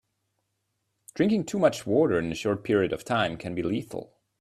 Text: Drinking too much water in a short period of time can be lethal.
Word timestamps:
Drinking 1.13 1.43
too 1.45 1.59
much 1.59 1.85
water 1.85 2.17
in 2.17 2.31
a 2.31 2.33
short 2.33 2.63
period 2.63 2.91
of 2.91 3.05
time 3.05 3.37
can 3.37 3.53
be 3.53 3.61
lethal. 3.61 4.17